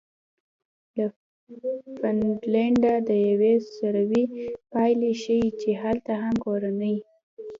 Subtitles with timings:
[0.97, 1.07] له
[1.99, 4.23] فنلنډه د یوې سروې
[4.71, 6.95] پایلې ښیي چې هلته هم د کورنۍ